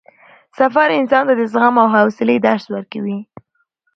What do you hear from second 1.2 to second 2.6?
ته د زغم او حوصلې